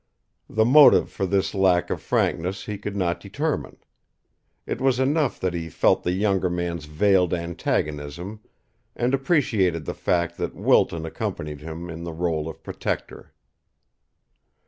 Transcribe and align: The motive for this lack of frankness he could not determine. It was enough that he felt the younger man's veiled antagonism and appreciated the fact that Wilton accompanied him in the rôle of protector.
The 0.49 0.65
motive 0.65 1.11
for 1.11 1.27
this 1.27 1.53
lack 1.53 1.91
of 1.91 2.01
frankness 2.01 2.65
he 2.65 2.79
could 2.79 2.95
not 2.95 3.19
determine. 3.19 3.77
It 4.65 4.81
was 4.81 4.99
enough 4.99 5.39
that 5.39 5.53
he 5.53 5.69
felt 5.69 6.01
the 6.01 6.11
younger 6.11 6.49
man's 6.49 6.85
veiled 6.85 7.35
antagonism 7.35 8.39
and 8.95 9.13
appreciated 9.13 9.85
the 9.85 9.93
fact 9.93 10.37
that 10.37 10.55
Wilton 10.55 11.05
accompanied 11.05 11.61
him 11.61 11.87
in 11.87 12.03
the 12.03 12.13
rôle 12.15 12.49
of 12.49 12.63
protector. 12.63 13.35